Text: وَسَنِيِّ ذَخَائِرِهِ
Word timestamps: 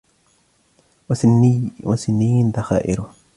وَسَنِيِّ 1.09 2.51
ذَخَائِرِهِ 2.55 3.09